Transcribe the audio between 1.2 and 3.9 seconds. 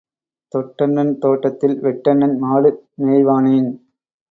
தோட்டத்தில் வெட்டண்ணன் மாடு மேய்வானேன்?